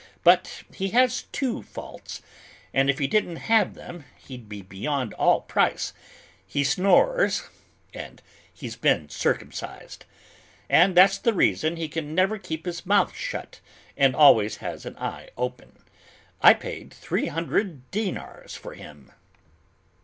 But 0.23 0.63
he 0.73 0.89
has 0.97 1.25
two 1.31 1.61
faults, 1.61 2.23
and 2.73 2.89
if 2.89 2.97
he 2.97 3.05
didn't 3.05 3.35
have 3.35 3.75
them, 3.75 4.03
he'd 4.17 4.49
be 4.49 4.63
beyond 4.63 5.13
all 5.13 5.41
price: 5.41 5.93
he 6.47 6.63
snores 6.63 7.43
and 7.93 8.19
he's 8.51 8.75
been 8.75 9.09
circumcised. 9.09 10.05
And 10.67 10.97
that's 10.97 11.19
the 11.19 11.33
reason 11.35 11.75
he 11.75 11.85
never 12.01 12.39
can 12.39 12.43
keep 12.47 12.65
his 12.65 12.83
mouth 12.83 13.15
shut 13.15 13.59
and 13.95 14.15
always 14.15 14.57
has 14.57 14.87
an 14.87 14.97
eye 14.97 15.29
open. 15.37 15.77
I 16.41 16.55
paid 16.55 16.91
three 16.91 17.27
hundred 17.27 17.91
dinars 17.91 18.55
for 18.55 18.73
him." 18.73 19.11